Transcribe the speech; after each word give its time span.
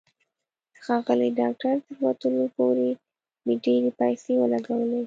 د 0.73 0.75
ښاغلي 0.85 1.29
ډاکټر 1.39 1.75
تر 1.85 1.93
ورتلو 2.03 2.45
پورې 2.57 2.89
مې 3.45 3.55
ډېرې 3.65 3.91
پیسې 4.01 4.31
ولګولې. 4.37 4.99